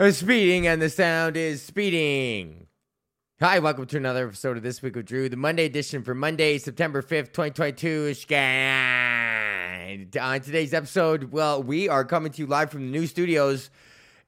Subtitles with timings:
[0.00, 2.68] Speeding and the sound is speeding.
[3.40, 6.58] Hi, welcome to another episode of This Week with Drew, the Monday edition for Monday,
[6.58, 8.14] September 5th, 2022.
[8.14, 10.08] Scan.
[10.20, 13.70] On today's episode, well, we are coming to you live from the new studios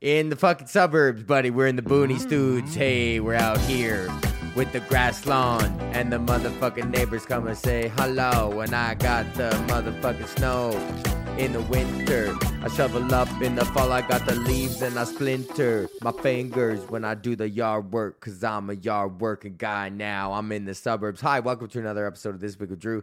[0.00, 1.50] in the fucking suburbs, buddy.
[1.50, 2.20] We're in the boony mm.
[2.20, 2.74] studs.
[2.74, 4.12] Hey, we're out here
[4.56, 5.62] with the grass lawn,
[5.94, 8.58] and the motherfucking neighbors come and say hello.
[8.58, 12.36] And I got the motherfucking snow in the winter.
[12.62, 16.80] I shovel up in the fall, I got the leaves and I splinter my fingers
[16.90, 20.34] when I do the yard work, cause I'm a yard working guy now.
[20.34, 21.22] I'm in the suburbs.
[21.22, 23.02] Hi, welcome to another episode of This Week with Drew,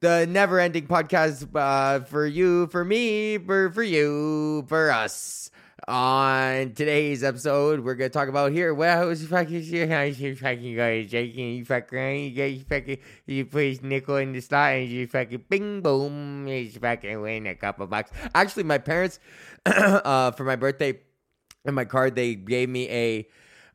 [0.00, 5.52] the never ending podcast uh, for you, for me, for, for you, for us.
[5.88, 8.74] On today's episode, we're gonna talk about here.
[8.74, 9.88] Well, who's fucking shit?
[9.88, 11.54] How you fucking guys shaking?
[11.54, 15.80] You fucking, you guys fucking, you put nickel in the slot and you fucking bing
[15.80, 16.46] boom.
[16.46, 18.10] He's fucking win a couple bucks.
[18.34, 19.18] Actually, my parents,
[19.64, 21.00] uh, for my birthday,
[21.64, 23.26] and my card, they gave me a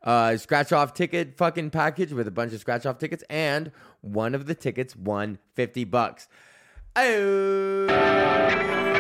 [0.04, 4.36] uh, scratch off ticket fucking package with a bunch of scratch off tickets, and one
[4.36, 6.28] of the tickets won fifty bucks.
[6.96, 8.93] Oh.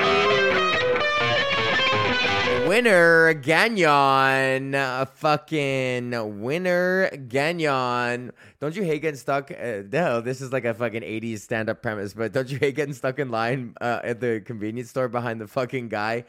[2.67, 8.31] Winner Gagnon, a fucking winner Gagnon.
[8.61, 9.52] Don't you hate getting stuck?
[9.52, 12.75] Uh, no, this is like a fucking 80s stand up premise, but don't you hate
[12.75, 16.23] getting stuck in line uh, at the convenience store behind the fucking guy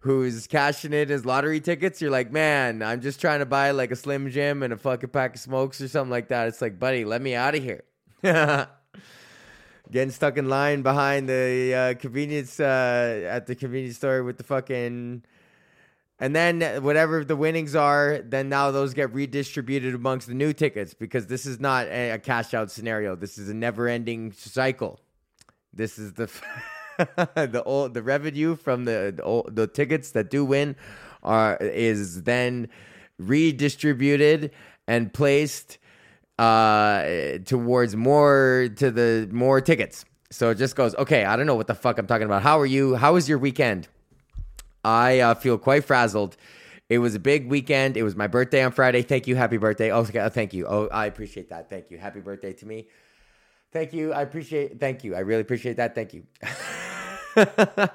[0.00, 2.02] who's cashing in his lottery tickets?
[2.02, 5.08] You're like, man, I'm just trying to buy like a Slim Jim and a fucking
[5.08, 6.48] pack of smokes or something like that.
[6.48, 7.84] It's like, buddy, let me out of here.
[9.90, 14.44] Getting stuck in line behind the uh, convenience uh, at the convenience store with the
[14.44, 15.24] fucking
[16.22, 20.94] and then whatever the winnings are, then now those get redistributed amongst the new tickets
[20.94, 23.16] because this is not a, a cash out scenario.
[23.16, 25.00] This is a never ending cycle.
[25.74, 26.30] This is the
[27.34, 30.76] the old the revenue from the, the old, the tickets that do win
[31.24, 32.68] are is then
[33.18, 34.52] redistributed
[34.86, 35.78] and placed
[36.38, 40.04] uh towards more to the more tickets.
[40.30, 42.42] So it just goes, okay, I don't know what the fuck I'm talking about.
[42.42, 42.94] How are you?
[42.94, 43.88] How was your weekend?
[44.84, 46.36] I uh, feel quite frazzled.
[46.88, 47.96] It was a big weekend.
[47.96, 49.02] It was my birthday on Friday.
[49.02, 49.36] Thank you.
[49.36, 49.90] Happy birthday.
[49.90, 50.66] Oh, thank you.
[50.66, 51.70] Oh, I appreciate that.
[51.70, 51.98] Thank you.
[51.98, 52.88] Happy birthday to me.
[53.72, 54.12] Thank you.
[54.12, 54.78] I appreciate.
[54.78, 55.14] Thank you.
[55.14, 55.94] I really appreciate that.
[55.94, 56.24] Thank you.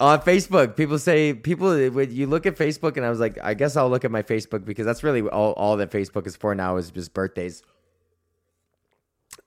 [0.00, 3.52] on Facebook, people say people when you look at Facebook, and I was like, I
[3.52, 6.54] guess I'll look at my Facebook because that's really all all that Facebook is for
[6.54, 7.62] now is just birthdays.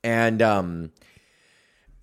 [0.04, 0.92] And um,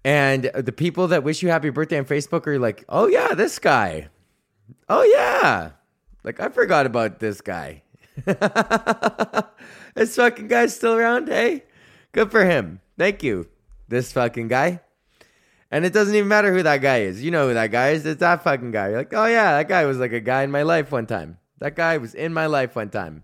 [0.04, 3.60] and the people that wish you happy birthday on Facebook are like, oh yeah, this
[3.60, 4.08] guy.
[4.90, 5.70] Oh yeah.
[6.24, 7.82] Like I forgot about this guy.
[9.94, 11.62] this fucking guy's still around, hey?
[12.10, 12.80] Good for him.
[12.98, 13.48] Thank you.
[13.88, 14.80] This fucking guy.
[15.70, 17.22] And it doesn't even matter who that guy is.
[17.22, 18.04] You know who that guy is.
[18.04, 18.88] It's that fucking guy.
[18.88, 21.38] You're like, oh yeah, that guy was like a guy in my life one time.
[21.60, 23.22] That guy was in my life one time.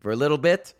[0.00, 0.74] For a little bit.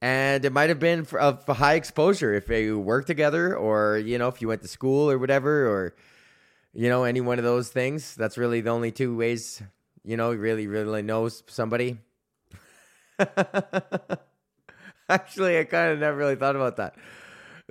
[0.00, 4.18] And it might have been for, of high exposure if they worked together or, you
[4.18, 5.96] know, if you went to school or whatever, or
[6.72, 8.14] you know, any one of those things.
[8.14, 9.62] That's really the only two ways,
[10.04, 11.98] you know, really, really knows somebody.
[15.08, 16.94] Actually, I kind of never really thought about that.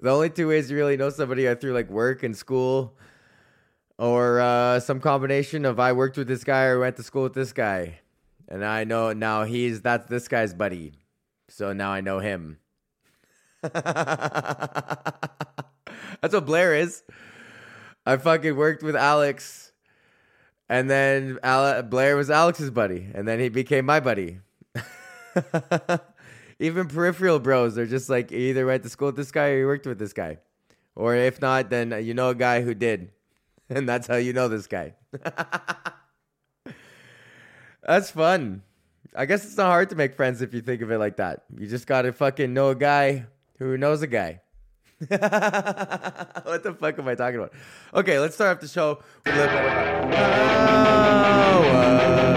[0.01, 2.97] The only two ways you really know somebody are through like work and school,
[3.97, 7.33] or uh, some combination of I worked with this guy or went to school with
[7.33, 7.99] this guy,
[8.47, 10.93] and I know now he's that's this guy's buddy,
[11.49, 12.59] so now I know him.
[13.61, 13.75] that's
[16.31, 17.03] what Blair is.
[18.09, 19.71] I fucking worked with Alex,
[20.67, 24.39] and then Ale- Blair was Alex's buddy, and then he became my buddy.
[26.59, 29.67] Even peripheral bros are just like either went to school with this guy or you
[29.67, 30.39] worked with this guy,
[30.95, 33.11] or if not, then you know a guy who did,
[33.69, 34.95] and that's how you know this guy.
[37.83, 38.63] that's fun.
[39.15, 41.43] I guess it's not hard to make friends if you think of it like that.
[41.55, 43.27] You just gotta fucking know a guy
[43.59, 44.41] who knows a guy.
[45.07, 47.53] what the fuck am I talking about?
[47.93, 52.29] Okay, let's start off the show with a little bit of oh, uh,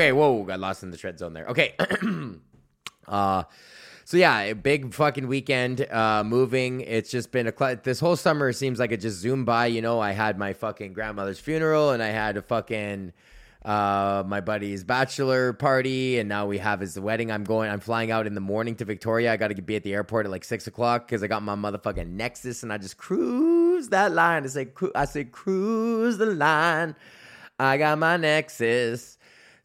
[0.00, 1.46] Okay, whoa, got lost in the tread zone there.
[1.48, 1.74] Okay.
[3.08, 3.42] uh
[4.06, 5.86] so yeah, a big fucking weekend.
[5.88, 6.80] Uh, moving.
[6.80, 9.66] It's just been a cl- this whole summer seems like it just zoomed by.
[9.66, 13.12] You know, I had my fucking grandmother's funeral, and I had a fucking
[13.64, 17.30] uh, my buddy's bachelor party, and now we have his wedding.
[17.30, 17.70] I'm going.
[17.70, 19.32] I'm flying out in the morning to Victoria.
[19.32, 21.54] I got to be at the airport at like six o'clock because I got my
[21.54, 24.42] motherfucking Nexus, and I just cruise that line.
[24.42, 26.96] I say, cru- I say, cruise the line.
[27.60, 29.18] I got my Nexus.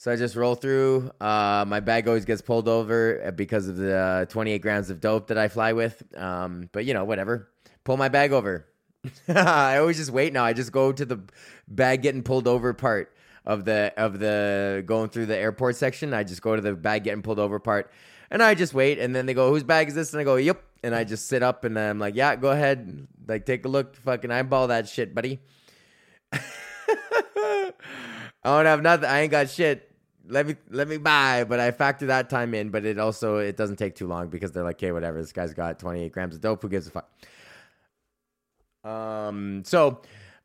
[0.05, 1.09] So I just roll through.
[1.19, 5.29] Uh, my bag always gets pulled over because of the uh, 28 grams of dope
[5.29, 6.03] that I fly with.
[6.15, 7.49] Um, but you know, whatever.
[7.85, 8.67] Pull my bag over.
[9.27, 10.45] I always just wait now.
[10.45, 11.21] I just go to the
[11.67, 13.15] bag getting pulled over part
[13.47, 16.13] of the of the going through the airport section.
[16.13, 17.91] I just go to the bag getting pulled over part,
[18.29, 18.99] and I just wait.
[18.99, 21.27] And then they go, "Whose bag is this?" And I go, "Yep." And I just
[21.27, 23.07] sit up and I'm like, "Yeah, go ahead.
[23.27, 23.95] Like, take a look.
[23.95, 25.39] Fucking eyeball that shit, buddy."
[26.31, 27.71] I
[28.43, 29.09] don't have nothing.
[29.09, 29.93] I ain't got shit.
[30.27, 32.69] Let me let me buy, but I factor that time in.
[32.69, 35.19] But it also it doesn't take too long because they're like, okay, whatever.
[35.19, 36.61] This guy's got 28 grams of dope.
[36.61, 37.09] Who gives a fuck?
[38.83, 39.63] Um.
[39.65, 40.01] So,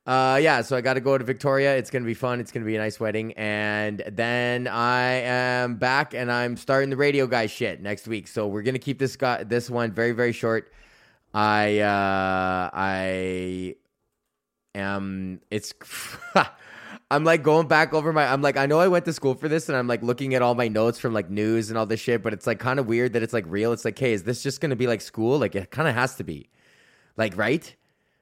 [0.06, 0.62] uh, yeah.
[0.62, 1.77] So I got to go to Victoria.
[1.77, 2.41] It's gonna be fun.
[2.41, 6.97] It's gonna be a nice wedding, and then I am back and I'm starting the
[6.97, 8.29] radio guy shit next week.
[8.29, 10.73] So we're gonna keep this guy this one very very short.
[11.35, 13.76] I uh I
[14.75, 15.41] am.
[15.50, 15.73] It's.
[17.11, 18.25] I'm like going back over my.
[18.33, 20.43] I'm like, I know I went to school for this, and I'm like looking at
[20.43, 22.23] all my notes from like news and all this shit.
[22.23, 23.73] But it's like kind of weird that it's like real.
[23.73, 25.39] It's like, hey, is this just gonna be like school?
[25.39, 26.51] Like it kind of has to be,
[27.17, 27.75] like right?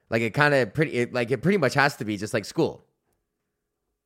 [0.09, 0.93] Like it kind of pretty.
[0.93, 2.83] It, like it pretty much has to be just like school.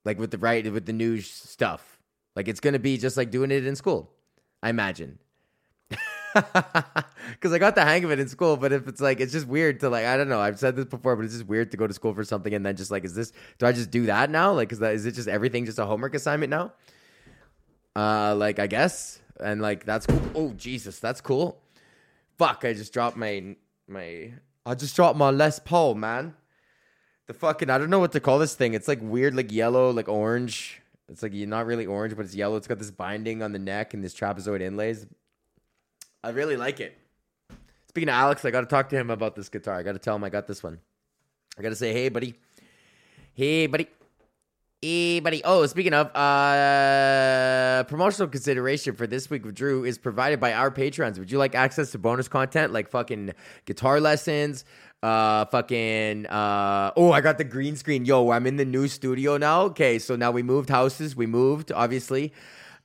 [0.03, 2.01] Like with the right with the news stuff.
[2.35, 4.11] Like it's gonna be just like doing it in school.
[4.61, 5.19] I imagine.
[7.43, 9.45] Because I got the hang of it in school, but if it's like it's just
[9.45, 10.39] weird to like I don't know.
[10.39, 12.65] I've said this before, but it's just weird to go to school for something and
[12.65, 13.33] then just like is this?
[13.57, 14.53] Do I just do that now?
[14.53, 16.71] Like is that is it just everything just a homework assignment now?
[17.97, 20.21] Uh, like I guess, and like that's cool.
[20.33, 21.61] Oh Jesus, that's cool.
[22.37, 22.63] Fuck!
[22.63, 23.57] I just dropped my
[23.89, 24.31] my.
[24.65, 26.35] I just dropped my Les Paul, man.
[27.27, 28.73] The fucking I don't know what to call this thing.
[28.73, 30.81] It's like weird, like yellow, like orange.
[31.09, 32.55] It's like not really orange, but it's yellow.
[32.55, 35.05] It's got this binding on the neck and this trapezoid inlays.
[36.23, 36.97] I really like it.
[37.93, 39.75] Speaking of Alex, I got to talk to him about this guitar.
[39.75, 40.79] I got to tell him I got this one.
[41.59, 42.33] I got to say, hey, buddy.
[43.35, 43.85] Hey, buddy.
[44.81, 45.43] Hey, buddy.
[45.43, 50.71] Oh, speaking of, uh, promotional consideration for this week with Drew is provided by our
[50.71, 51.19] patrons.
[51.19, 53.35] Would you like access to bonus content like fucking
[53.65, 54.65] guitar lessons?
[55.03, 58.05] Uh, fucking, uh, oh, I got the green screen.
[58.05, 59.65] Yo, I'm in the new studio now.
[59.65, 61.15] Okay, so now we moved houses.
[61.15, 62.33] We moved, obviously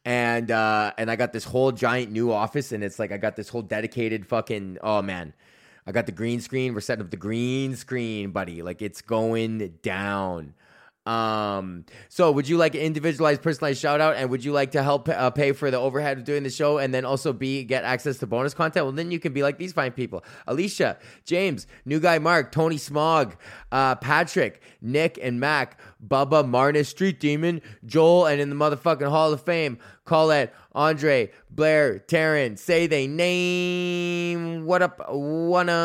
[0.09, 3.37] and uh, and I got this whole giant new office, and it's like I got
[3.37, 5.35] this whole dedicated fucking oh man,
[5.87, 6.73] I got the green screen.
[6.73, 8.63] We're setting up the green screen, buddy.
[8.63, 10.55] Like it's going down.
[11.09, 14.17] Um, so would you like an individualized, personalized shout out?
[14.17, 16.77] And would you like to help uh, pay for the overhead of doing the show
[16.77, 18.85] and then also be get access to bonus content?
[18.85, 22.77] Well, then you can be like these fine people Alicia, James, New Guy Mark, Tony
[22.77, 23.37] Smog,
[23.73, 29.33] uh, Patrick, Nick, and Mac, Bubba, Marnus, Street Demon, Joel, and in the motherfucking Hall
[29.33, 34.67] of Fame, call Colette, Andre, Blair, Taryn, say they name.
[34.67, 35.01] What up?
[35.11, 35.79] One um.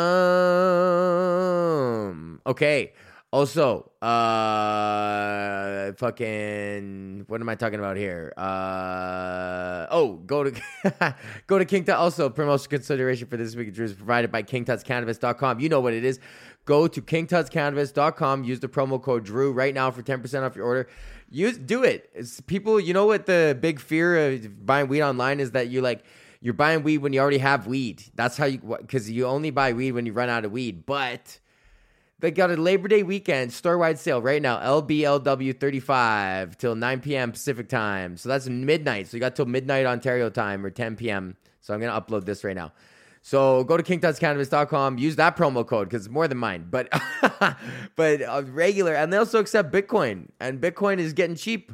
[2.46, 2.92] Okay.
[3.34, 8.32] Also, uh, fucking, what am I talking about here?
[8.36, 11.16] Uh, oh, go to
[11.48, 11.96] go to King Tut.
[11.96, 15.58] Also, promotion consideration for this week is provided by KingTutsCannabis.com.
[15.58, 16.20] You know what it is.
[16.64, 18.44] Go to KingTutsCannabis.com.
[18.44, 20.88] Use the promo code Drew right now for ten percent off your order.
[21.28, 22.10] Use do it.
[22.14, 25.80] It's people, you know what the big fear of buying weed online is that you
[25.80, 26.04] like
[26.40, 28.04] you're buying weed when you already have weed.
[28.14, 31.40] That's how you because you only buy weed when you run out of weed, but
[32.20, 34.58] they got a Labor Day weekend store wide sale right now.
[34.58, 37.32] LBLW 35 till 9 p.m.
[37.32, 38.16] Pacific time.
[38.16, 39.08] So that's midnight.
[39.08, 41.36] So you got till midnight Ontario time or 10 p.m.
[41.60, 42.72] So I'm going to upload this right now.
[43.26, 46.66] So go to kingtutscannabis.com, use that promo code because it's more than mine.
[46.70, 46.90] But
[47.96, 51.72] but uh, regular, and they also accept Bitcoin, and Bitcoin is getting cheap.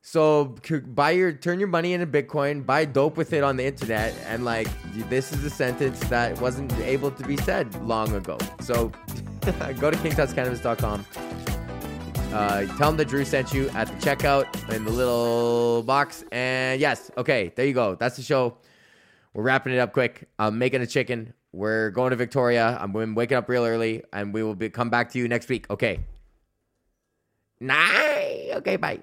[0.00, 4.14] So buy your turn your money into Bitcoin, buy dope with it on the internet,
[4.26, 4.66] and like
[5.10, 8.38] this is a sentence that wasn't able to be said long ago.
[8.60, 8.90] So
[9.80, 11.06] go to kingtutscannabis.com.
[12.32, 16.24] Uh, tell them that Drew sent you at the checkout in the little box.
[16.32, 17.94] And yes, okay, there you go.
[17.94, 18.56] That's the show.
[19.34, 20.28] We're wrapping it up quick.
[20.38, 21.34] I'm making a chicken.
[21.52, 22.78] We're going to Victoria.
[22.80, 25.68] I'm waking up real early, and we will be come back to you next week.
[25.70, 26.00] Okay.
[27.60, 28.50] Night.
[28.54, 29.00] Okay, bye.